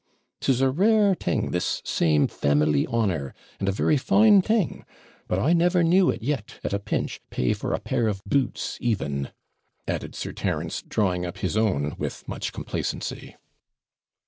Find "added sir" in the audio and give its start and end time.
9.87-10.33